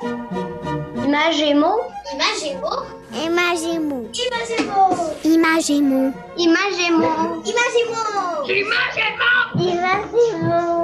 [0.00, 1.90] Imagémo.
[2.12, 2.70] Imagémo.
[3.12, 4.08] Imagémo.
[4.14, 4.94] Imagémo.
[5.24, 6.14] Imagémo.
[6.36, 7.10] Imagémo.
[7.44, 8.02] Imagémo.
[9.58, 10.77] Imagémo.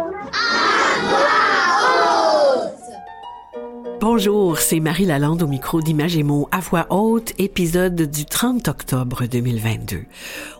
[4.06, 8.69] Bonjour, c'est Marie Lalande au micro d'Image et mots à voix haute, épisode du 30
[8.69, 10.02] octobre 2022.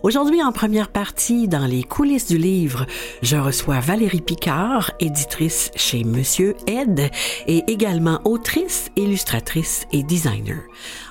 [0.01, 2.87] Aujourd'hui, en première partie, dans les coulisses du livre,
[3.21, 7.11] je reçois Valérie Picard, éditrice chez Monsieur Ed
[7.45, 10.63] et également autrice, illustratrice et designer.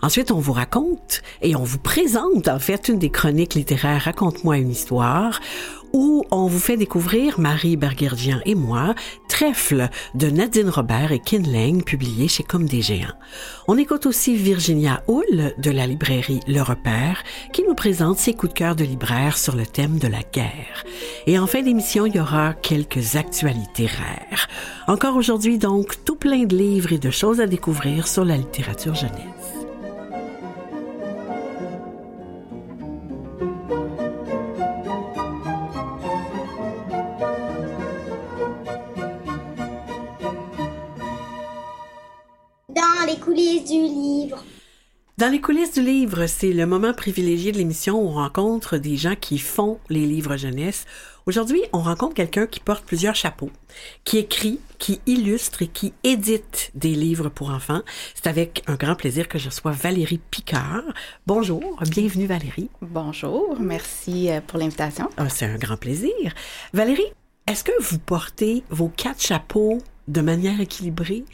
[0.02, 4.58] Ensuite, on vous raconte et on vous présente en fait une des chroniques littéraires Raconte-moi
[4.58, 5.38] une histoire
[5.94, 8.94] où on vous fait découvrir, Marie Bergerdian et moi,
[9.28, 13.14] Trèfle de Nadine Robert et Kin Lang, publié chez Comme des Géants.
[13.68, 17.22] On écoute aussi Virginia Hull de la librairie Le Repère,
[17.52, 20.84] qui nous présente ses coups de cœur de libraire sur le thème de la guerre.
[21.28, 24.48] Et en fin d'émission, il y aura quelques actualités rares.
[24.88, 28.96] Encore aujourd'hui, donc, tout plein de livres et de choses à découvrir sur la littérature
[28.96, 29.43] jeunesse.
[45.24, 48.98] Dans les coulisses du livre, c'est le moment privilégié de l'émission où on rencontre des
[48.98, 50.84] gens qui font les livres jeunesse.
[51.24, 53.48] Aujourd'hui, on rencontre quelqu'un qui porte plusieurs chapeaux,
[54.04, 57.80] qui écrit, qui illustre et qui édite des livres pour enfants.
[58.14, 60.84] C'est avec un grand plaisir que je reçois Valérie Picard.
[61.26, 62.68] Bonjour, bienvenue Valérie.
[62.82, 65.08] Bonjour, merci euh, pour l'invitation.
[65.16, 66.34] Ah, c'est un grand plaisir.
[66.74, 67.14] Valérie,
[67.46, 71.24] est-ce que vous portez vos quatre chapeaux de manière équilibrée?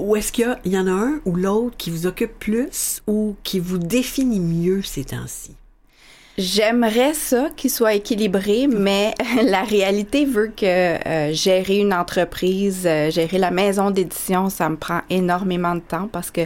[0.00, 3.60] Ou est-ce qu'il y, en a un ou l'autre qui vous occupe plus ou qui
[3.60, 5.54] vous définit mieux ces temps-ci?
[6.38, 9.12] J'aimerais ça qu'il soit équilibré, mais
[9.44, 14.76] la réalité veut que euh, gérer une entreprise, euh, gérer la maison d'édition, ça me
[14.76, 16.40] prend énormément de temps parce que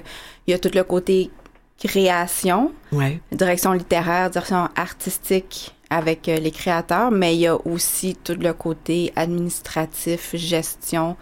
[0.47, 1.31] il y a tout le côté
[1.79, 3.21] création, Ouais.
[3.31, 8.53] direction littéraire, direction artistique avec euh, les créateurs, mais il y a aussi tout le
[8.53, 11.17] côté administratif, gestion.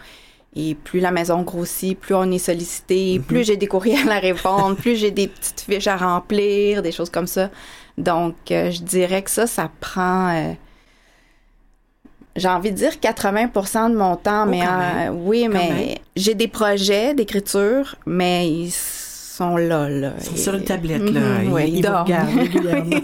[0.55, 4.77] Et plus la maison grossit, plus on est sollicité, plus j'ai des courriels à répondre,
[4.77, 7.51] plus j'ai des petites fiches à remplir, des choses comme ça.
[7.97, 10.53] Donc, euh, je dirais que ça, ça prend, euh,
[12.37, 16.35] j'ai envie de dire 80% de mon temps, Oh, mais euh, oui, Quand mais j'ai
[16.35, 18.71] des projets d'écriture, mais ils
[19.51, 20.15] sont là, là.
[20.19, 21.21] Ils sont sur une tablette, là.
[21.39, 22.05] Mhm, ils, ouais, ils ils vous dorment.
[22.05, 23.01] regardent régulièrement.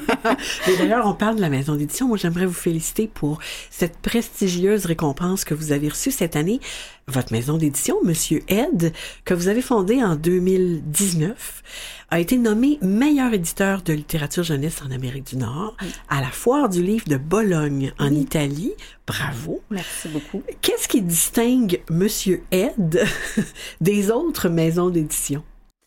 [0.69, 2.09] Et d'ailleurs, on parle de la maison d'édition.
[2.09, 3.38] Moi, j'aimerais vous féliciter pour
[3.71, 6.60] cette prestigieuse récompense que vous avez reçue cette année.
[7.06, 8.93] Votre maison d'édition, Monsieur Ed,
[9.25, 11.62] que vous avez fondée en 2019,
[12.10, 15.75] a été nommé meilleur éditeur de littérature jeunesse en Amérique du Nord
[16.10, 18.72] à la foire du livre de Bologne en Italie.
[19.06, 19.62] Bravo.
[19.70, 20.43] Merci beaucoup.
[20.60, 23.03] Qu'est-ce qui distingue Monsieur Ed
[23.81, 25.43] des autres maisons d'édition?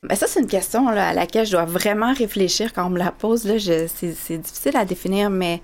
[0.08, 2.98] Ben ça, c'est une question là, à laquelle je dois vraiment réfléchir quand on me
[2.98, 3.46] la pose.
[3.46, 5.62] Là, je, c'est, c'est difficile à définir, mais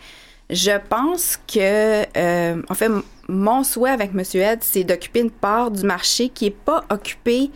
[0.52, 5.32] je pense que, euh, en fait, m- mon souhait avec Monsieur Ed, c'est d'occuper une
[5.32, 7.50] part du marché qui est pas occupée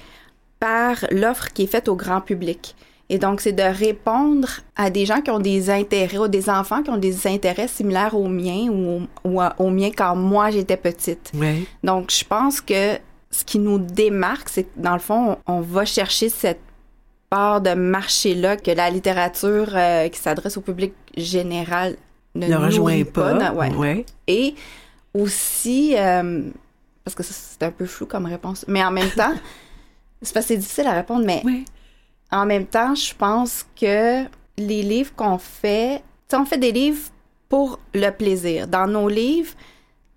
[0.60, 2.76] par l'offre qui est faite au grand public.
[3.10, 6.82] Et donc, c'est de répondre à des gens qui ont des intérêts, ou des enfants
[6.82, 11.32] qui ont des intérêts similaires aux miens ou, ou aux miens quand moi j'étais petite.
[11.84, 12.98] Donc, je pense que
[13.30, 16.60] ce qui nous démarque, c'est que dans le fond, on, on va chercher cette
[17.32, 21.96] part de marché-là que la littérature euh, qui s'adresse au public général
[22.36, 23.34] ne, Ne rejoint pas.
[23.34, 23.74] non, ouais.
[23.74, 24.06] ouais.
[24.28, 24.54] Et
[25.14, 26.42] aussi, euh,
[27.06, 29.34] parce que c'est un peu flou comme réponse, mais en même temps,
[30.22, 31.42] c'est parce que c'est difficile à répondre, mais
[32.32, 34.26] en même temps, je pense que
[34.58, 36.04] les livres qu'on fait,
[36.34, 37.10] on fait des livres
[37.48, 38.68] pour le plaisir.
[38.68, 39.54] Dans nos livres,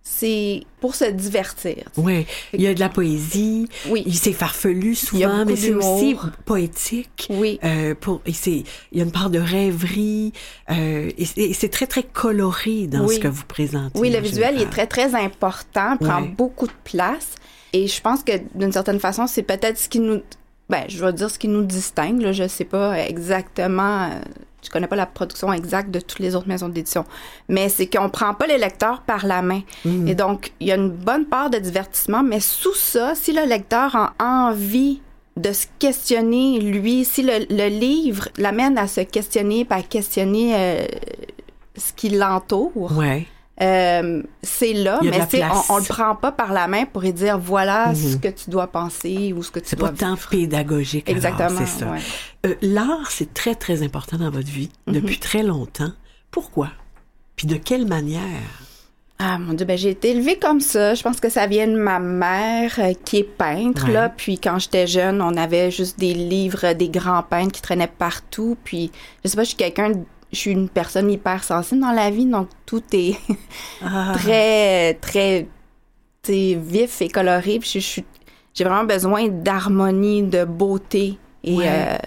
[0.06, 1.76] c'est pour se divertir.
[1.96, 4.02] Oui, il y a de la poésie, Oui.
[4.06, 7.26] il- c'est farfelu souvent, mais c'est aussi poétique.
[7.30, 7.58] Oui.
[7.64, 10.32] Euh, pour, et il y a une part de rêverie,
[10.70, 13.14] euh, et c'est très, très coloré dans Oui.
[13.16, 13.98] ce que vous présentez.
[13.98, 17.30] Oui, le visuel il est très, très important, prend beaucoup de place.
[17.72, 20.20] Et je pense que d'une certaine façon, c'est peut-être ce qui nous.
[20.70, 22.20] Ben, je vais dire ce qui nous distingue.
[22.22, 24.10] Là, je sais pas exactement.
[24.64, 27.04] Je connais pas la production exacte de toutes les autres maisons d'édition.
[27.48, 29.62] Mais c'est qu'on prend pas les lecteurs par la main.
[29.84, 30.08] Mm.
[30.08, 32.22] Et donc, il y a une bonne part de divertissement.
[32.22, 35.00] Mais sous ça, si le lecteur a envie
[35.36, 40.86] de se questionner, lui, si le, le livre l'amène à se questionner, à questionner euh,
[41.76, 43.26] ce qui l'entoure, Ouais.
[43.62, 47.02] Euh, c'est là, y mais c'est- on, on le prend pas par la main pour
[47.02, 47.94] lui dire voilà Mhm.
[47.94, 51.08] ce que tu dois penser ou ce que tu C'est dois pas tant pédagogique.
[51.08, 51.50] Exactement.
[51.58, 51.86] c'est ça.
[51.90, 51.98] ouais.
[52.46, 54.94] Euh, L'art, c'est très, très important dans votre vie Mhm.
[54.94, 55.92] depuis très longtemps.
[56.30, 56.68] Pourquoi?
[57.36, 58.22] Puis de quelle manière?
[59.20, 60.94] Ah mon dieu, ben j'ai été élevée comme ça.
[60.94, 63.92] Je pense que ça vient de ma mère euh, qui est peintre Ouais.
[63.92, 64.08] là.
[64.08, 68.56] Puis quand j'étais jeune, on avait juste des livres des grands peintres qui traînaient partout.
[68.64, 68.90] Puis
[69.24, 69.92] je sais pas, je suis quelqu'un,
[70.34, 73.16] je suis une personne hyper sensible dans la vie, donc tout est
[73.82, 74.12] Ah.
[74.16, 75.46] très très
[76.26, 77.58] vif et coloré.
[77.60, 78.00] Puis je,
[78.54, 81.66] j'ai vraiment besoin d'harmonie, de beauté et Ouais.
[81.68, 81.98] euh,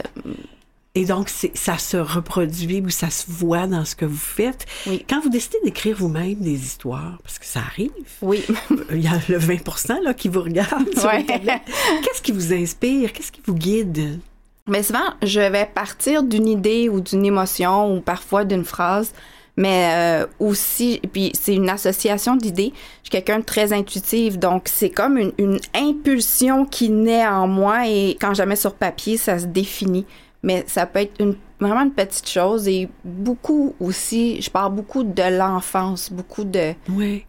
[0.95, 4.65] Et donc, ça se reproduit ou ça se voit dans ce que vous faites.
[4.87, 5.05] Oui.
[5.07, 7.91] Quand vous décidez d'écrire vous-même des histoires, parce que ça arrive,
[8.23, 8.43] oui.
[8.91, 11.23] il y a le 20 là, qui vous regarde Ouais.
[11.25, 13.13] Qu'est-ce qui vous inspire?
[13.13, 14.19] Qu'est-ce qui vous guide?
[14.67, 19.13] Mais souvent, je vais partir d'une idée ou d'une émotion ou parfois d'une phrase,
[19.55, 22.73] mais euh, aussi, puis c'est une association d'idées.
[23.03, 27.47] Je suis quelqu'un de très intuitif, donc c'est comme une, une impulsion qui naît en
[27.47, 30.05] moi et quand je la mets sur papier, ça se définit.
[30.43, 35.03] Mais ça peut être une, vraiment une petite chose et beaucoup aussi, je parle beaucoup
[35.03, 36.73] de l'enfance, beaucoup de...
[36.89, 37.25] Oui.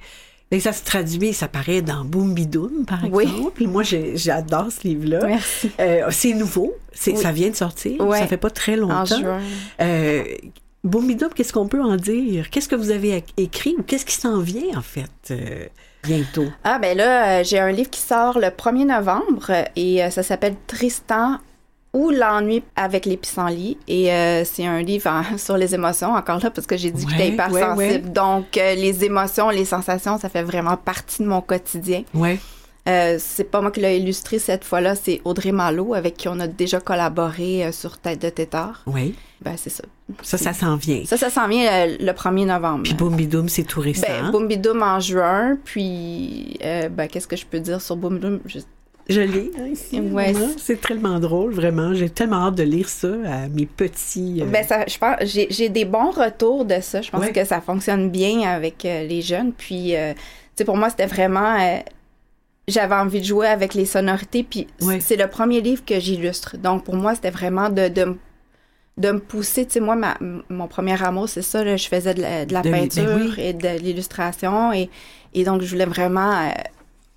[0.50, 3.25] Et ça se traduit, ça paraît dans Boom Bidoum, par Oui.
[3.25, 3.65] exemple.
[3.67, 3.83] Moi,
[4.15, 5.27] j'adore ce livre-là.
[5.27, 5.71] Merci.
[5.79, 6.75] Euh, c'est nouveau,
[7.06, 7.17] Oui.
[7.19, 8.19] ça vient de sortir, Ouais.
[8.19, 9.00] ça fait pas très longtemps.
[9.03, 9.41] En juin.
[9.83, 10.25] Euh,
[10.85, 12.49] Boom Bidoum, qu'est-ce qu'on peut en dire?
[12.50, 15.67] Qu'est-ce que vous avez écrit ou qu'est-ce qui s'en vient, en fait, euh,
[16.05, 16.47] bientôt?
[16.65, 20.55] Ah ben là, euh, j'ai un livre qui sort le 1er novembre et ça s'appelle
[20.67, 21.39] Tristan
[21.94, 26.38] ou l'ennui avec les pissenlits et euh, c'est un livre en- sur les émotions encore
[26.43, 28.12] là parce que j'ai dit que j'étais hyper ouais, sensible.
[28.12, 32.02] Donc euh, les émotions, les sensations, ça fait vraiment partie de mon quotidien.
[32.14, 32.38] Ouais.
[32.88, 36.40] Euh, c'est pas moi qui l'ai illustré cette fois-là, c'est Audrey Malo avec qui on
[36.40, 38.82] a déjà collaboré sur Tête de Tétard.
[38.87, 39.14] Oui.
[39.43, 39.85] Ben c'est ça.
[40.23, 41.02] Ça, ça s'en vient.
[41.05, 42.85] Ça, ça s'en vient le 1er novembre.
[42.85, 44.06] Puis Boom Bidoum, c'est tout récent.
[44.08, 48.40] Ben, Boom Bidoum en juin, puis ben, qu'est-ce que je peux dire sur Boom Bidoum?
[49.09, 50.01] Je- lis hein, ici.
[50.01, 50.35] Ouais.
[50.59, 51.95] C'est tellement drôle, vraiment.
[51.95, 54.41] J'ai tellement hâte de lire ça à mes petits.
[54.43, 57.01] euh, Ben ça, je pense, j'ai, des bons retours de ça.
[57.01, 57.33] Je pense Ouais.
[57.33, 59.53] que ça fonctionne bien avec euh, les jeunes.
[59.53, 60.21] Puis, euh, tu
[60.57, 61.79] sais, pour moi, c'était vraiment, euh,
[62.67, 64.43] j'avais envie de jouer avec les sonorités.
[64.43, 65.01] Puis, Ouais.
[65.01, 66.59] c'est le premier livre que j'illustre.
[66.59, 68.05] Donc, pour moi, c'était vraiment de, de,
[69.11, 69.65] me pousser.
[69.65, 70.19] Tu sais, moi, ma-
[70.51, 71.65] mon premier amour, c'est ça.
[71.65, 73.35] Là, je faisais de la, de la De peinture ben oui.
[73.39, 74.71] et de l'illustration.
[74.75, 74.91] Et,
[75.33, 76.51] et donc, je voulais vraiment euh,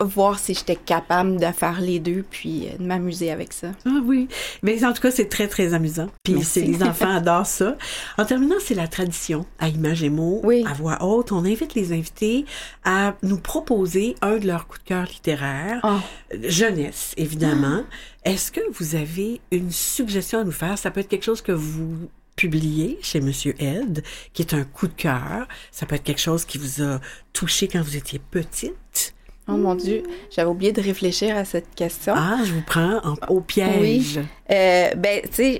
[0.03, 3.71] voir si j'étais capable de faire les deux, puis euh, de m'amuser avec ça.
[3.86, 4.27] Ah oui.
[4.63, 6.07] Mais en tout cas, c'est très, très amusant.
[6.24, 7.77] Puis c'est, les enfants adorent ça.
[8.18, 10.63] En terminant, c'est la tradition à Image et mots, Oui.
[10.68, 11.31] à voix haute.
[11.31, 12.45] On invite les invités
[12.83, 15.80] à nous proposer un de leurs coups de cœur littéraires.
[15.83, 15.98] Oh.
[16.44, 17.83] Jeunesse, évidemment.
[18.24, 20.77] Est-ce que vous avez une suggestion à nous faire?
[20.77, 24.88] Ça peut être quelque chose que vous publiez chez Monsieur Ed, qui est un coup
[24.88, 25.47] de cœur.
[25.71, 27.00] Ça peut être quelque chose qui vous a
[27.33, 29.13] touché quand vous étiez petite.
[29.53, 30.03] Oh mon Dieu,
[30.33, 32.13] j'avais oublié de réfléchir à cette question.
[32.15, 34.19] Ah, je vous prends en- au piège.
[34.51, 35.57] Euh, ben, tu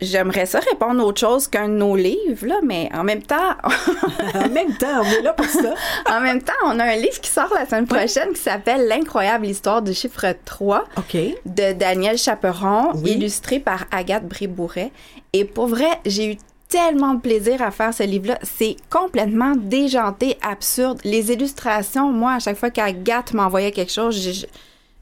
[0.00, 3.36] j'aimerais ça répondre autre chose qu'un de nos livres, là, mais en même temps,
[4.34, 5.74] en même temps, on est là pour ça.
[6.10, 9.46] en même temps, on a un livre qui sort la semaine prochaine qui s'appelle L'incroyable
[9.46, 11.16] histoire du chiffre 3 OK.
[11.46, 13.12] de Daniel Chaperon, Oui.
[13.12, 14.90] illustré par Agathe Brébouret.
[15.32, 16.36] Et pour vrai, j'ai eu
[16.72, 18.38] tellement de plaisir à faire ce livre-là.
[18.42, 20.98] C'est complètement déjanté, absurde.
[21.04, 24.46] Les illustrations, moi, à chaque fois qu'Agathe m'envoyait quelque chose,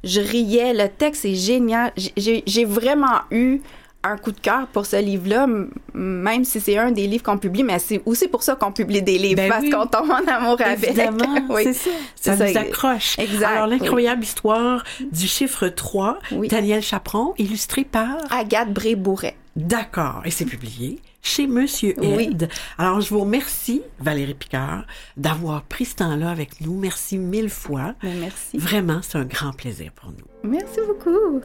[0.02, 0.74] je, riais.
[0.74, 1.92] Le texte est génial.
[2.16, 3.60] J'ai- vraiment eu
[4.02, 5.46] un coup de cœur pour ce livre-là,
[5.94, 9.02] même si c'est un des livres qu'on publie, mais c'est aussi pour ça qu'on publie
[9.02, 9.70] des livres, Ben parce oui.
[9.70, 10.82] qu'on tombe en amour avec.
[10.88, 11.62] Évidemment, Oui.
[11.64, 11.90] c'est ça.
[12.16, 13.16] Ça nous accroche.
[13.18, 13.78] Exact, Alors, oui.
[13.78, 14.82] l'incroyable histoire
[15.12, 16.48] du chiffre 3, Oui.
[16.48, 18.16] Daniel Chaperon, illustré par...
[18.30, 19.36] Agathe Brébouret.
[19.54, 20.22] D'accord.
[20.24, 22.30] Et c'est publié chez Monsieur Oui.
[22.32, 22.48] Ed.
[22.78, 24.84] Alors, je vous remercie, Valérie Picard,
[25.16, 26.78] d'avoir pris ce temps-là avec nous.
[26.78, 27.94] Merci mille fois.
[28.02, 28.58] Merci.
[28.58, 30.50] Vraiment, c'est un grand plaisir pour nous.
[30.50, 31.40] Merci beaucoup.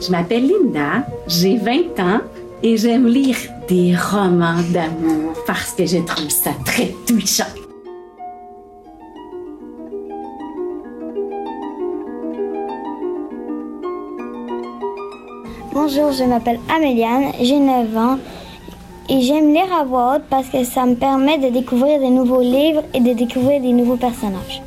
[0.00, 2.20] Je m'appelle Linda, j'ai 20 ans
[2.62, 3.36] et j'aime lire
[3.68, 7.44] des romans d'amour parce que je trouve ça très touchant.
[15.74, 18.18] Bonjour, je m'appelle Améliane, j'ai 9 ans
[19.08, 22.42] et j'aime lire à voix haute parce que ça me permet de découvrir des nouveaux
[22.42, 24.62] livres et de découvrir des nouveaux personnages.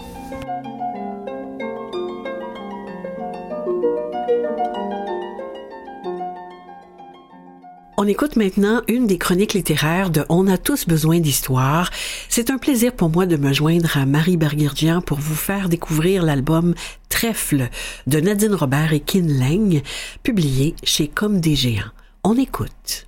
[8.00, 11.90] On écoute maintenant une des chroniques littéraires de On a tous besoin d'histoire.
[12.30, 16.22] C'est un plaisir pour moi de me joindre à Marie Berguirgian pour vous faire découvrir
[16.22, 16.76] l'album
[17.10, 17.70] Trèfle
[18.06, 19.82] de Nadine Robert et Kin Leng,
[20.22, 21.90] publié chez Comme des géants.
[22.24, 23.08] On écoute.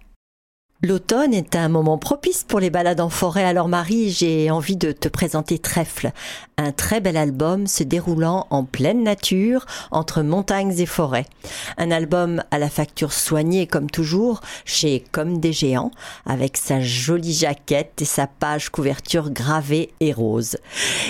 [0.81, 3.43] L'automne est un moment propice pour les balades en forêt.
[3.43, 6.13] Alors Marie, j'ai envie de te présenter Trèfle,
[6.57, 11.25] un très bel album se déroulant en pleine nature entre montagnes et forêts.
[11.77, 15.91] Un album à la facture soignée comme toujours chez Comme des géants
[16.25, 20.55] avec sa jolie jaquette et sa page couverture gravée et rose.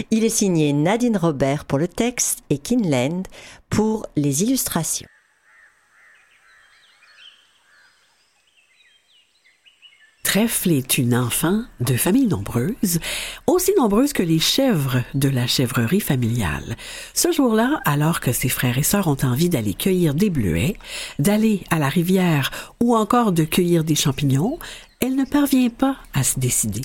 [0.09, 3.27] Il est signé Nadine Robert pour le texte et Kinland
[3.69, 5.05] pour les illustrations.
[10.29, 12.99] Trèfle est une enfant de famille nombreuse,
[13.47, 16.77] aussi nombreuse que les chèvres de la chèvrerie familiale.
[17.15, 20.75] Ce jour-là, alors que ses frères et sœurs ont envie d'aller cueillir des bleuets,
[21.17, 24.59] d'aller à la rivière ou encore de cueillir des champignons,
[25.01, 26.81] elle ne parvient pas à se décider.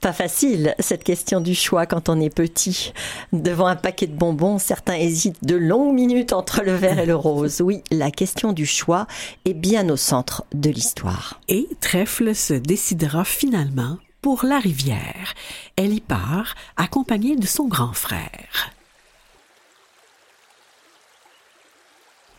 [0.00, 2.92] Pas facile, cette question du choix quand on est petit.
[3.32, 7.16] Devant un paquet de bonbons, certains hésitent de longues minutes entre le vert et le
[7.16, 7.62] rose.
[7.62, 9.06] Oui, la question du choix
[9.46, 11.40] est bien au centre de l'histoire.
[11.48, 15.34] Et Trèfle se décidera finalement pour la rivière.
[15.76, 18.72] Elle y part, accompagnée de son grand frère.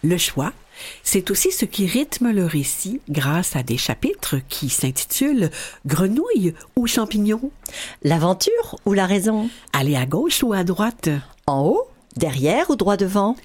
[0.03, 0.53] Le choix,
[1.03, 5.49] c'est aussi ce qui rythme le récit grâce à des chapitres qui s'intitulent
[5.85, 7.51] Grenouille ou champignons.
[8.03, 9.49] L'aventure ou la raison?
[9.73, 11.09] Aller à gauche ou à droite?
[11.47, 13.35] En haut Derrière ou droit devant?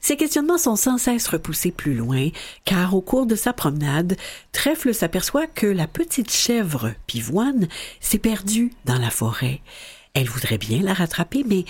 [0.00, 2.28] Ces questionnements sont sans cesse repoussés plus loin,
[2.66, 4.18] car au cours de sa promenade,
[4.52, 7.68] Trèfle s'aperçoit que la petite chèvre pivoine
[8.00, 9.62] s'est perdue dans la forêt.
[10.12, 11.64] Elle voudrait bien la rattraper, mais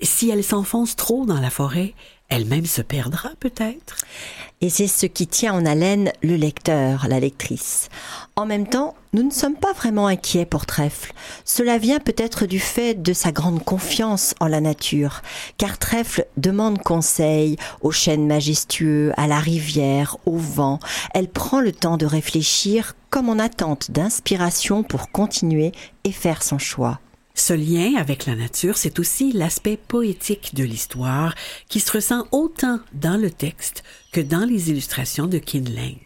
[0.00, 1.94] si elle s'enfonce trop dans la forêt,
[2.30, 3.96] elle-même se perdra peut-être?
[4.62, 7.88] Et c'est ce qui tient en haleine le lecteur, la lectrice.
[8.36, 11.12] En même temps, nous ne sommes pas vraiment inquiets pour Trèfle.
[11.44, 15.22] Cela vient peut-être du fait de sa grande confiance en la nature,
[15.56, 20.78] car Trèfle demande conseil aux chênes majestueux, à la rivière, au vent.
[21.14, 25.72] Elle prend le temps de réfléchir comme en attente d'inspiration pour continuer
[26.04, 27.00] et faire son choix.
[27.34, 31.34] Ce lien avec la nature, c'est aussi l'aspect poétique de l'histoire
[31.68, 33.82] qui se ressent autant dans le texte
[34.12, 35.98] que dans les illustrations de Kinling.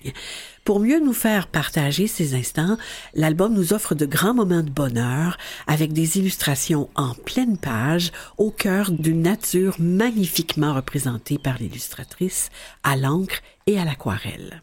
[0.64, 2.78] Pour mieux nous faire partager ces instants,
[3.14, 8.50] l'album nous offre de grands moments de bonheur avec des illustrations en pleine page au
[8.50, 12.48] cœur d'une nature magnifiquement représentée par l'illustratrice
[12.82, 14.62] à l'encre et à l'aquarelle.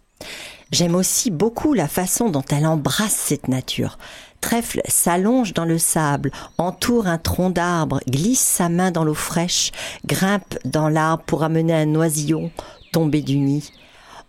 [0.72, 3.98] J'aime aussi beaucoup la façon dont elle embrasse cette nature.
[4.42, 9.72] Trèfle s'allonge dans le sable, entoure un tronc d'arbre, glisse sa main dans l'eau fraîche,
[10.06, 12.52] grimpe dans l'arbre pour amener un oisillon
[12.92, 13.72] tombé du nid.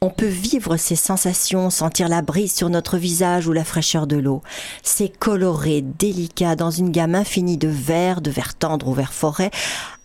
[0.01, 4.17] On peut vivre ces sensations, sentir la brise sur notre visage ou la fraîcheur de
[4.17, 4.43] l'eau.
[4.83, 9.53] C'est coloré, délicat, dans une gamme infinie de vert, de vert tendre ou vert forêt,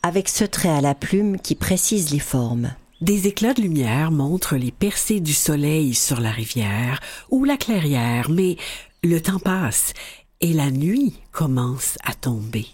[0.04, 2.74] avec ce trait à la plume qui précise les formes.
[3.02, 7.00] Des éclats de lumière montrent les percées du soleil sur la rivière
[7.30, 8.58] ou la clairière, mais
[9.04, 9.94] le temps passe
[10.42, 12.68] et la nuit commence à tomber.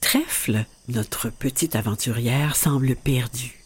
[0.00, 3.64] Trèfle, notre petite aventurière, semble perdue.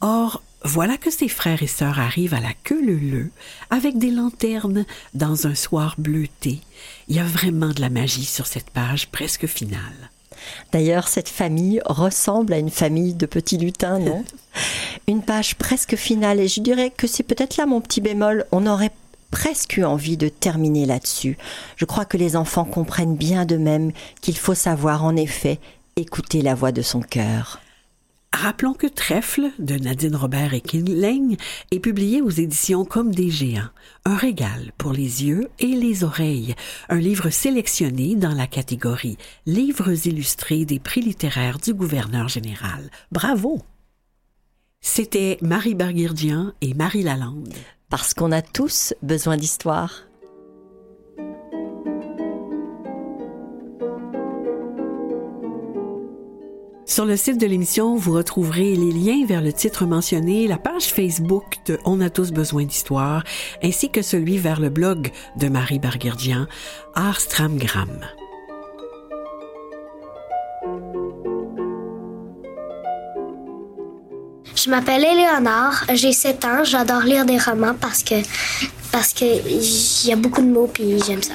[0.00, 3.30] Or, voilà que ses frères et sœurs arrivent à la queue leu
[3.70, 6.60] avec des lanternes dans un soir bleuté.
[7.08, 10.10] Il y a vraiment de la magie sur cette page presque finale.
[10.72, 14.24] D'ailleurs, cette famille ressemble à une famille de petits lutins, non?
[15.08, 18.44] Une page presque finale, et je dirais que c'est peut-être là mon petit bémol.
[18.52, 18.92] On aurait
[19.30, 21.36] presque eu envie de terminer là-dessus.
[21.76, 25.58] Je crois que les enfants comprennent bien d'eux-mêmes qu'il faut savoir en effet
[25.96, 27.60] écouter la voix de son cœur.
[28.32, 31.36] Rappelons que Trèfle de Nadine Robert et Kinling
[31.70, 33.68] est publié aux éditions Comme des géants,
[34.06, 36.54] un régal pour les yeux et les oreilles,
[36.88, 42.90] un livre sélectionné dans la catégorie Livres illustrés des prix littéraires du gouverneur général.
[43.10, 43.62] Bravo!
[44.84, 47.54] C'était Marie Berguirdian et Marie Lalande.
[47.88, 50.02] Parce qu'on a tous besoin d'histoire.
[56.84, 60.92] Sur le site de l'émission, vous retrouverez les liens vers le titre mentionné, la page
[60.92, 63.22] Facebook de On a tous besoin d'histoire,
[63.62, 66.48] ainsi que celui vers le blog de Marie Barguerdian,
[66.94, 68.00] Arstramgram.
[74.64, 78.14] Je m'appelle Éléonore, j'ai 7 ans, j'adore lire des romans parce que
[78.92, 81.32] parce y a beaucoup de mots puis j'aime ça.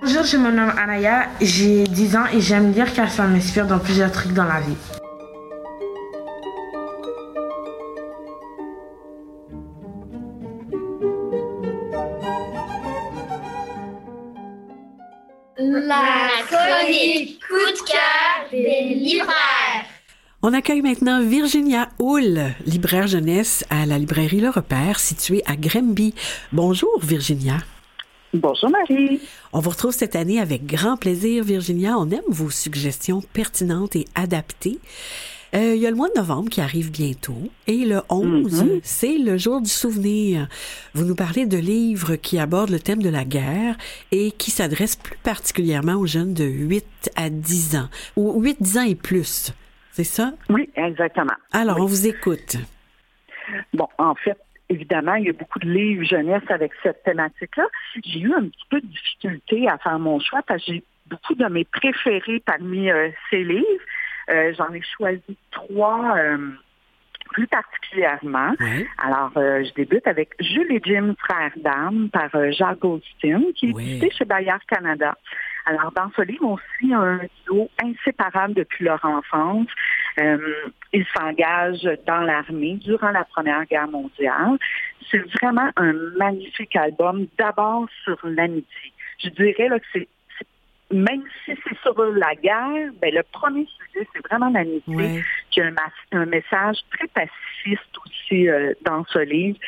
[0.00, 3.80] Bonjour, je me nomme Anaya, j'ai 10 ans et j'aime lire car ça m'inspire dans
[3.80, 4.93] plusieurs trucs dans la vie.
[20.46, 26.12] On accueille maintenant Virginia Hull, libraire jeunesse à la librairie Le Repère, située à Grimby.
[26.52, 27.56] Bonjour Virginia.
[28.34, 29.20] Bonjour Marie.
[29.54, 31.96] On vous retrouve cette année avec grand plaisir Virginia.
[31.98, 34.80] On aime vos suggestions pertinentes et adaptées.
[35.54, 38.80] Euh, il y a le mois de novembre qui arrive bientôt et le 11, Mhm.
[38.82, 40.46] c'est le jour du souvenir.
[40.92, 43.78] Vous nous parlez de livres qui abordent le thème de la guerre
[44.12, 46.84] et qui s'adressent plus particulièrement aux jeunes de 8
[47.16, 49.54] à 10 ans ou 8, 10 ans et plus.
[49.96, 50.32] C'est ça?
[50.48, 51.34] Oui, exactement.
[51.52, 51.82] Alors, Oui.
[51.82, 52.56] on vous écoute.
[53.72, 54.36] Bon, en fait,
[54.68, 57.66] évidemment, il y a beaucoup de livres jeunesse avec cette thématique-là.
[58.04, 61.36] J'ai eu un petit peu de difficulté à faire mon choix parce que j'ai beaucoup
[61.36, 63.84] de mes préférés parmi euh, ces livres.
[64.30, 66.38] Euh, J'en ai choisi trois euh,
[67.30, 68.52] plus particulièrement.
[68.98, 73.90] Alors, je débute avec Jules et Jim, frères d'âme, par Jacques Goldstein, qui est Oui.
[73.92, 75.16] édité chez Bayard Canada.
[75.66, 79.68] Alors, dans ce livre, on suit un duo inséparable depuis leur enfance.
[80.18, 80.38] Euh,
[80.92, 84.58] ils s'engagent dans l'armée durant la Première Guerre mondiale.
[85.10, 88.92] C'est vraiment un magnifique album, d'abord sur l'amitié.
[89.22, 90.08] Je dirais là, que c'est
[90.90, 95.22] même si c'est sur la guerre, ben, le premier sujet, c'est vraiment l'amitié Ouais.
[95.50, 95.70] qui a
[96.12, 99.58] un message très pacifiste aussi euh, dans ce livre.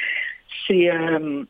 [0.66, 1.44] C'est euh,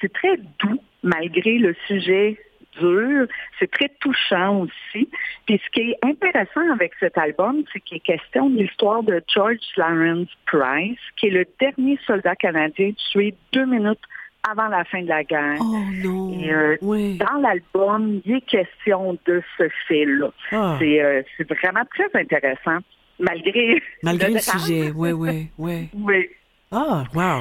[0.00, 2.38] c'est très doux malgré le sujet
[2.80, 3.26] dur.
[3.58, 5.08] C'est très touchant aussi.
[5.46, 9.22] Puis ce qui est intéressant avec cet album, c'est qu'il est question de l'histoire de
[9.32, 14.00] George Lawrence Price, qui est le dernier soldat canadien tué deux minutes
[14.48, 15.58] avant la fin de la guerre.
[15.60, 16.32] Oh non.
[16.38, 16.76] Et, euh.
[16.82, 20.30] Dans l'album, il est question de ce fait-là.
[20.52, 22.78] Ah, C'est euh, c'est vraiment très intéressant,
[23.18, 24.92] malgré malgré le sujet.
[24.94, 25.88] Oui, oui, oui.
[25.94, 26.28] Oui.
[26.70, 27.40] Ah, wow.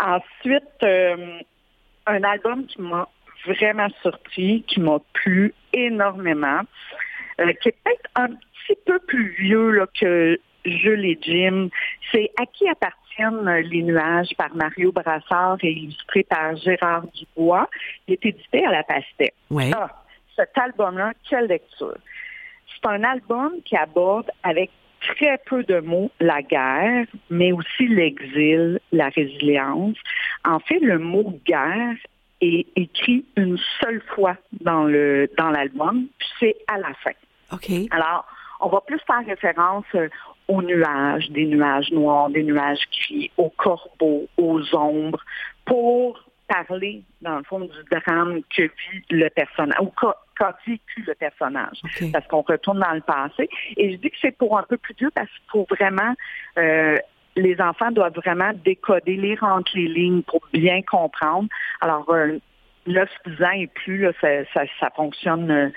[0.00, 1.38] Ensuite, euh,
[2.06, 3.08] un album qui m'a
[3.46, 6.60] vraiment surpris, qui m'a plu énormément,
[7.40, 11.68] euh, qui est peut-être un petit peu plus vieux là, que Jules et Jim.
[12.12, 17.68] C'est À qui appartiennent les nuages par Mario Brassard et illustré par Gérard Dubois.
[18.06, 19.34] Il est édité à la pastèque.
[19.50, 19.70] Ouais.
[19.74, 19.90] Ah,
[20.36, 21.96] cet album-là, quelle lecture.
[22.66, 28.80] C'est un album qui aborde avec très peu de mots la guerre, mais aussi l'exil,
[28.92, 29.96] la résilience.
[30.44, 31.96] En fait, le mot guerre
[32.40, 37.12] est écrit une seule fois dans le dans l'album, puis c'est à la fin.
[37.52, 37.70] OK.
[37.90, 38.26] Alors,
[38.60, 40.08] on va plus faire référence euh,
[40.48, 45.22] aux nuages, des nuages noirs, des nuages gris, aux corbeaux, aux ombres,
[45.64, 49.92] pour parler, dans le fond, du drame que vit le personnage, ou
[50.38, 51.78] qu'a vécu le personnage.
[52.12, 53.48] Parce qu'on retourne dans le passé.
[53.76, 56.14] Et je dis que c'est pour un peu plus vieux parce qu'il faut vraiment...
[56.58, 56.96] euh,
[57.38, 61.48] les enfants doivent vraiment décoder, lire entre les lignes pour bien comprendre.
[61.80, 62.38] Alors, euh,
[62.86, 65.68] 9, 10 ans et plus, là, ça, ça, ça fonctionne euh,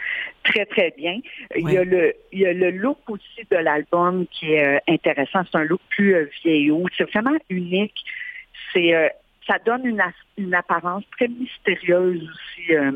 [0.43, 1.19] très, très bien.
[1.55, 4.79] Il, y a le, il y a le look aussi de l'album qui est euh,
[4.87, 5.41] intéressant.
[5.51, 6.85] C'est un look plus euh, vieillot.
[6.97, 8.03] C'est vraiment unique.
[8.73, 9.13] C'est,
[9.45, 12.91] ça donne une, apparence très mystérieuse aussi euh,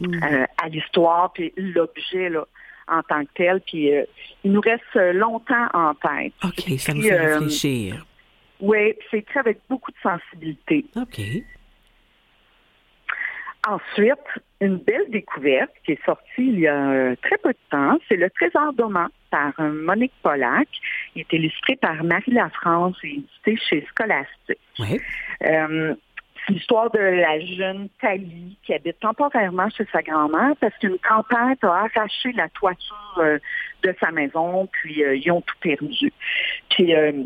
[0.00, 0.24] Mm.
[0.24, 2.46] euh, à l'histoire, puis l'objet là,
[2.92, 3.60] en tant que tel.
[3.60, 4.04] Puis euh,
[4.44, 6.32] il nous reste euh, longtemps en tête.
[6.44, 8.06] OK, ça nous fait euh, réfléchir.
[8.60, 10.84] Oui, c'est écrit avec beaucoup de sensibilité.
[10.96, 11.20] OK.
[13.68, 14.18] Ensuite,
[14.60, 18.28] une belle découverte qui est sortie il y a très peu de temps, c'est Le
[18.30, 20.68] Trésor d'Oman par Monique Pollack.
[21.14, 24.58] Il est illustré par Marie Lafrance et édité chez Scholastic.
[25.44, 25.94] Euh,
[26.46, 31.62] c'est l'histoire de la jeune Thalie qui habite temporairement chez sa grand-mère parce qu'une tempête
[31.62, 33.38] a arraché la toiture euh,
[33.82, 36.12] de sa maison, puis euh, ils ont tout perdu.
[36.70, 37.24] Puis euh,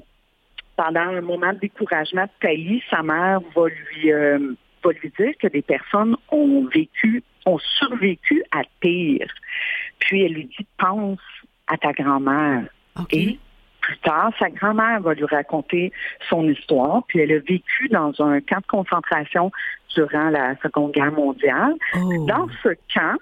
[0.77, 5.33] pendant un moment de découragement de Thalie, sa mère va lui, euh, va lui dire
[5.41, 9.33] que des personnes ont vécu, ont survécu à pire.
[9.99, 11.21] Puis elle lui dit, pense
[11.67, 12.65] à ta grand-mère.
[13.11, 13.39] Et
[13.87, 15.92] plus tard, sa grand-mère va lui raconter
[16.29, 19.53] son histoire, puis elle a vécu dans un camp de concentration
[19.94, 21.75] durant la Seconde Guerre mondiale.
[21.94, 22.27] Oh.
[22.27, 23.16] Dans ce camp,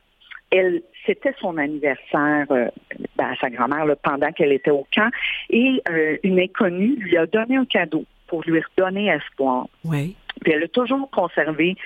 [0.50, 2.68] elle, c'était son anniversaire euh,
[3.16, 5.11] ben, à sa grand-mère pendant qu'elle était au camp,
[5.50, 9.66] et euh, une inconnue lui a donné un cadeau pour lui redonner espoir.
[9.85, 10.16] Oui.
[10.40, 11.77] Puis elle a toujours conservé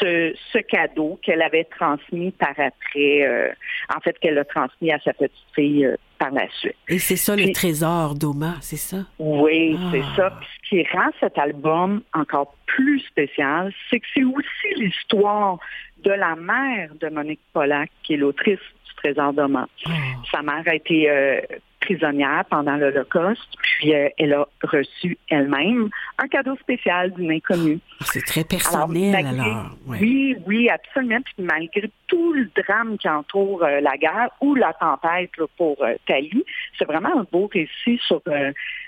[0.00, 3.48] ce, ce cadeau qu'elle avait transmis par après, euh,
[3.94, 6.74] en fait, qu'elle a transmis à sa petite fille euh, par la suite.
[6.88, 8.98] Et c'est ça le trésor d'Oma, c'est ça?
[9.18, 9.88] Oui, Ah.
[9.92, 10.30] c'est ça.
[10.40, 15.58] Puis ce qui rend cet album encore plus spécial, c'est que c'est aussi l'histoire
[16.04, 19.66] de la mère de Monique Pollack, qui est l'autrice du Trésor d'Oman.
[19.86, 19.90] Oh.
[20.30, 21.40] Sa mère a été euh,
[21.88, 27.78] prisonnière pendant l'Holocauste, puis euh, elle a reçu elle-même un cadeau spécial d'une inconnue.
[28.00, 29.70] Ah, c'est très personnel alors.
[29.86, 31.20] Oui, oui, absolument.
[31.22, 35.94] Puis malgré tout le drame qui entoure euh, la guerre ou la tempête pour euh,
[36.06, 36.44] Thalie,
[36.78, 38.20] c'est vraiment un beau récit sur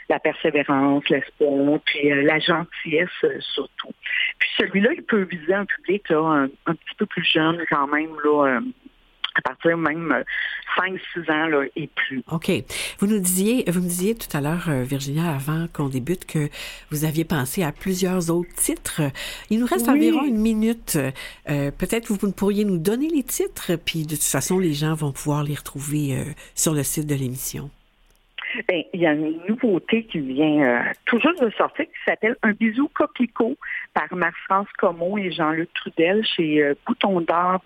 [0.09, 3.09] la persévérance, l'espoir, puis la gentillesse
[3.55, 3.93] surtout.
[4.39, 8.11] Puis celui-là, il peut viser un public un, un, petit peu plus jeune quand même,
[8.25, 8.61] là,
[9.41, 10.25] à partir même
[10.79, 12.23] 5-6 euh, ans là, et plus.
[12.31, 12.51] OK.
[12.99, 16.49] Vous nous disiez, vous me disiez tout à l'heure, euh, Virginia, avant qu'on débute, que
[16.91, 19.03] vous aviez pensé à plusieurs autres titres.
[19.51, 20.99] Il nous reste environ une minute.
[21.49, 25.13] Euh, peut-être vous pourriez nous donner les titres, puis de toute façon, les gens vont
[25.13, 26.17] pouvoir les retrouver
[26.55, 27.71] sur le site de l'émission.
[28.69, 32.53] Bien, il y a une nouveauté qui vient tout juste de sortir qui s'appelle Un
[32.53, 33.57] bisou coquelicot
[33.95, 37.61] par Marc-France Comeau et Jean-Luc Trudel chez Bouton d'Or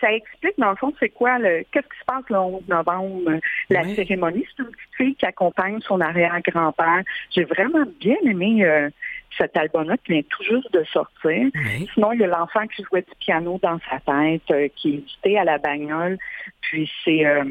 [0.00, 3.40] Ça, explique, dans le fond, c'est quoi le qu'est-ce qui se passe le 11 novembre,
[3.70, 4.46] la cérémonie.
[4.56, 7.02] C'est une petite fille qui accompagne son arrière-grand-père.
[7.30, 8.90] J'ai vraiment bien aimé euh,
[9.38, 11.48] cet album-là qui vient tout juste de sortir.
[11.94, 14.98] Sinon, il y a l'enfant qui jouait du piano dans sa tête, euh, qui est
[14.98, 16.18] édité à la bagnole.
[16.60, 17.44] Puis c'est euh,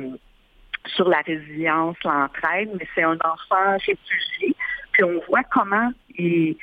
[0.85, 4.55] sur la résilience, l'entraide, mais c'est un enfant réfugié.
[4.91, 6.55] Puis on voit comment il,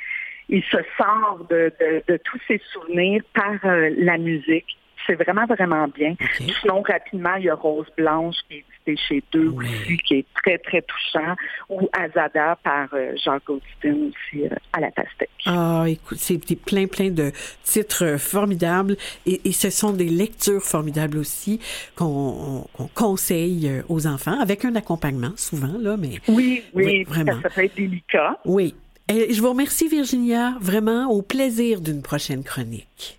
[0.47, 1.73] il se sort de,
[2.07, 4.76] de tous ses souvenirs par la musique.
[5.07, 6.15] C'est vraiment, vraiment bien.
[6.61, 10.25] Sinon, rapidement, il y a Rose Blanche qui est édité chez deux aussi, qui est
[10.35, 11.35] très, très touchant,
[11.69, 15.29] ou Azada par euh, Jacques Gaudin aussi euh, à la pastèque.
[15.45, 17.31] Ah, écoute, c'est plein, plein de
[17.63, 21.59] titres euh, formidables et, ce sont des lectures formidables aussi
[21.95, 26.19] qu'on conseille aux enfants avec un accompagnement souvent, là, mais.
[26.27, 27.41] Oui, oui, vraiment.
[27.41, 28.37] Ça, ça peut être délicat.
[28.45, 28.75] Oui.
[29.09, 33.16] Et je vous remercie, Virginia, vraiment au plaisir d'une prochaine chronique.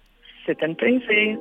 [0.48, 1.38] C'est un plaisir.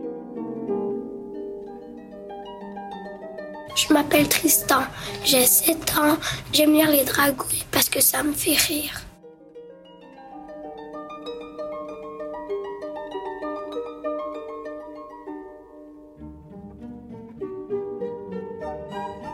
[3.73, 4.81] Je m'appelle Tristan,
[5.23, 6.17] j'ai 7 ans,
[6.51, 8.99] j'aime lire les dragouilles parce que ça me fait rire.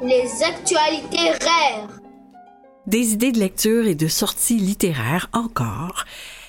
[0.03, 1.99] Les actualités rares.
[2.85, 6.05] Des idées de lecture et de sorties littéraires encore.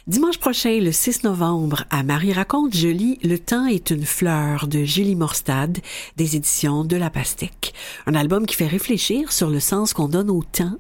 [0.07, 4.69] Dimanche prochain, le 6 novembre, à Marie raconte, je lis Le temps est une fleur
[4.69, 5.79] de Julie Morstad
[6.17, 7.73] des éditions de La Pastèque.
[8.05, 10.79] Un album qui fait réfléchir sur le sens qu'on donne au temps,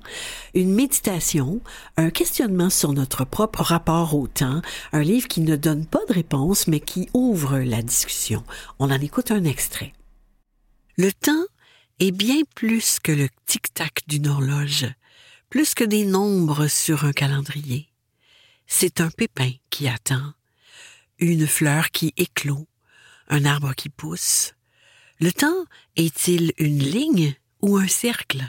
[0.52, 1.62] une méditation,
[1.96, 4.60] un questionnement sur notre propre rapport au temps,
[4.92, 8.44] un livre qui ne donne pas de réponse mais qui ouvre la discussion.
[8.78, 9.94] On en écoute un extrait.
[10.98, 11.46] Le temps
[11.98, 14.86] est bien plus que le tic-tac d'une horloge,
[15.48, 17.88] plus que des nombres sur un calendrier
[18.66, 20.34] c'est un pépin qui attend,
[21.18, 22.66] une fleur qui éclot,
[23.28, 24.52] un arbre qui pousse.
[25.20, 25.64] Le temps
[25.96, 28.44] est-il une ligne ou un cercle?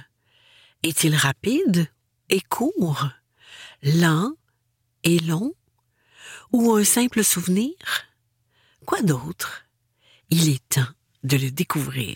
[0.84, 1.90] Est-il rapide
[2.30, 3.10] et court,
[3.82, 4.34] lent
[5.04, 5.54] et long,
[6.52, 7.76] ou un simple souvenir?
[8.86, 9.66] Quoi d'autre?
[10.30, 10.88] Il est temps
[11.24, 12.16] de le découvrir.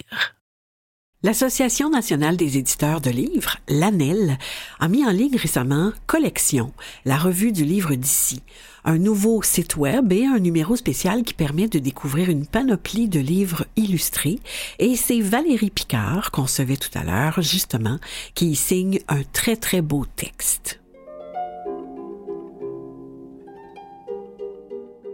[1.22, 4.38] L'Association nationale des éditeurs de livres, l'ANEL,
[4.80, 6.72] a mis en ligne récemment Collection,
[7.04, 8.42] la revue du livre d'ici,
[8.86, 13.20] un nouveau site web et un numéro spécial qui permet de découvrir une panoplie de
[13.20, 14.40] livres illustrés.
[14.80, 17.98] Et c'est Valérie Picard, qu'on se tout à l'heure, justement,
[18.34, 20.80] qui y signe un très très beau texte.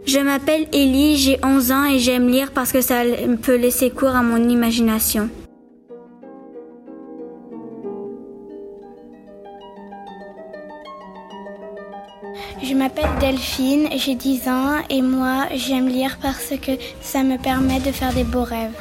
[0.06, 3.02] Je m'appelle Élie, j'ai 11 ans et j'aime lire parce que ça
[3.42, 5.32] peut laisser cours à mon imagination.
[12.64, 17.80] Je m'appelle Delphine, j'ai 10 ans et moi j'aime lire parce que ça me permet
[17.80, 18.72] de faire des beaux rêves.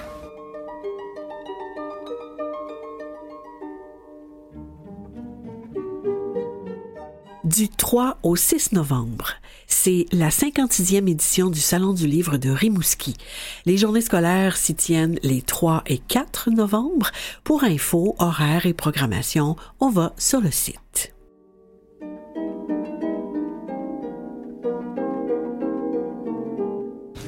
[7.43, 9.35] Du 3 au 6 novembre,
[9.67, 13.15] c'est la 56e édition du Salon du livre de Rimouski.
[13.67, 17.11] Les journées scolaires s'y tiennent les 3 et 4 novembre.
[17.45, 21.14] Pour info, horaires et programmation, on va sur le site.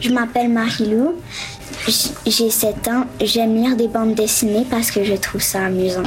[0.06, 1.16] Je m'appelle Marilou,
[2.26, 6.04] j'ai 7 ans, j'aime lire des bandes dessinées parce que je trouve ça amusant.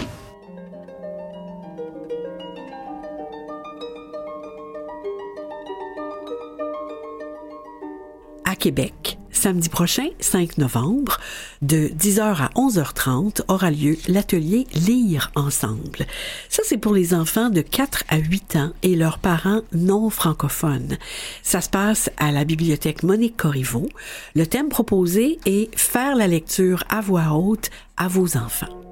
[8.46, 11.18] À Québec, Samedi prochain, 5 novembre,
[11.62, 16.08] de 10h à 11h30, aura lieu l'atelier Lire ensemble.
[16.50, 20.98] Ça, c'est pour les enfants de 4 à 8 ans et leurs parents non francophones.
[21.42, 23.88] Ça se passe à la bibliothèque Monique Corriveau.
[24.36, 28.89] Le thème proposé est faire la lecture à voix haute à vos enfants.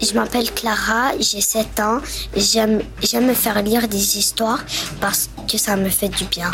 [0.00, 2.00] Je m'appelle Clara, j'ai 7 ans.
[2.36, 2.82] J'aime,
[3.26, 4.64] me faire lire des histoires
[5.00, 6.50] parce que ça me fait du bien.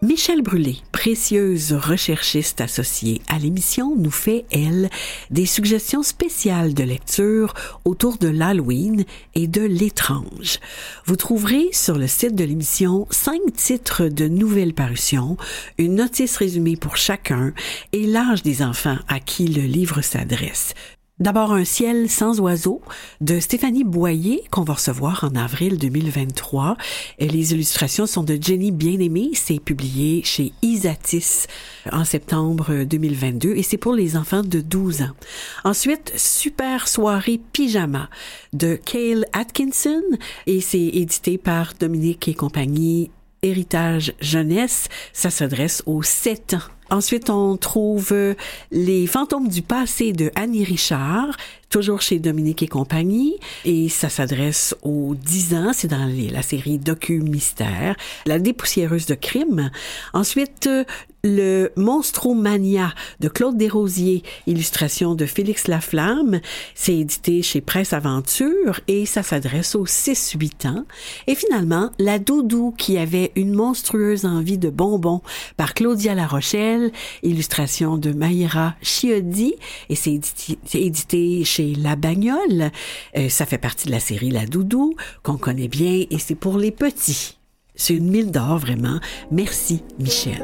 [0.00, 4.90] Michel Brûlé, précieuse recherchiste associée à l'émission, nous fait, elle,
[5.30, 9.04] des suggestions spéciales de lecture autour de l'Halloween
[9.36, 10.58] et de l'étrange.
[11.04, 15.36] Vous trouverez sur le site de l'émission cinq titres de nouvelles parutions,
[15.78, 17.52] une notice résumée pour chacun
[17.92, 20.74] et l'âge des enfants à qui le livre s'adresse.
[21.20, 22.80] D'abord, Un ciel sans oiseaux
[23.20, 26.76] de Stéphanie Boyer qu'on va recevoir en avril 2023.
[27.18, 29.30] Et les illustrations sont de Jenny Bien-Aimée.
[29.34, 31.48] C'est publié chez Isatis
[31.90, 35.16] en septembre 2022 et c'est pour les enfants de 12 ans.
[35.64, 38.08] Ensuite, Super soirée pyjama
[38.52, 40.02] de Cale Atkinson
[40.46, 43.10] et c'est édité par Dominique et compagnie
[43.42, 44.88] Héritage Jeunesse.
[45.12, 48.34] Ça s'adresse aux 7 ans Ensuite, on trouve euh,
[48.70, 51.36] Les fantômes du passé de Annie Richard,
[51.70, 56.78] toujours chez Dominique et compagnie, et ça s'adresse aux 10 ans, c'est dans la série
[56.78, 59.70] Docu Mystère, La dépoussiéreuse de crime.
[60.12, 60.84] Ensuite, euh,
[61.24, 66.40] le Monstromania de Claude Desrosiers, illustration de Félix Laflamme.
[66.74, 68.80] C'est édité chez Presse Aventure.
[68.86, 70.84] Et ça s'adresse aux 6-8 ans.
[71.26, 75.22] Et finalement, La Doudou qui avait une monstrueuse envie de bonbons
[75.56, 79.54] par Claudia La Rochelle, illustration de Maïra Chiodi.
[79.88, 82.70] Et c'est édité, édité, La Bagnole.
[83.16, 86.58] Euh, ça fait partie de la série La Doudou qu'on connaît bien et c'est pour
[86.58, 87.38] les petits.
[87.74, 89.00] C'est une mille d'or vraiment.
[89.30, 90.42] Merci Michel.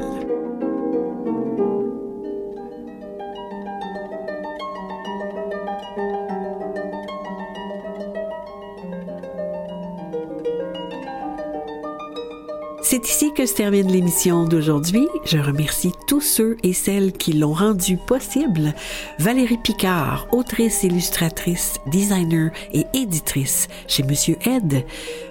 [13.05, 15.07] C'est ici que se termine l'émission d'aujourd'hui.
[15.25, 18.73] Je remercie tous ceux et celles qui l'ont rendu possible.
[19.19, 24.85] Valérie Picard, autrice, illustratrice, designer et éditrice chez Monsieur Ed.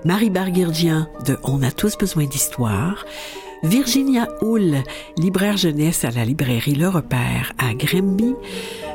[0.05, 3.05] Marie Barguirdian de On a tous besoin d'histoire.
[3.65, 4.77] Virginia Hull,
[5.17, 8.35] libraire jeunesse à la librairie Le Repère à Grimby.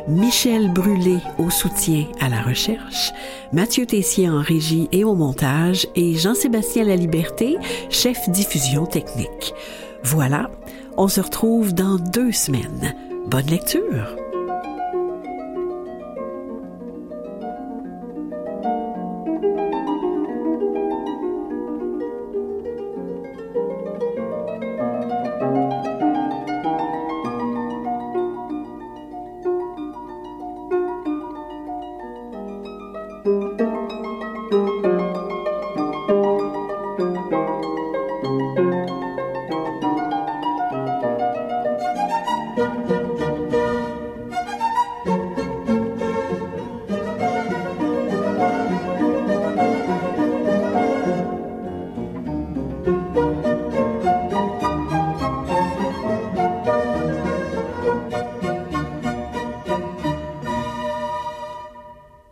[0.09, 3.11] Michel Brûlé au soutien à la recherche,
[3.53, 7.57] Mathieu Tessier en régie et au montage et Jean-Sébastien La Liberté,
[7.91, 9.53] chef diffusion technique.
[10.03, 10.49] Voilà,
[10.97, 12.95] on se retrouve dans deux semaines.
[13.27, 14.28] Bonne lecture!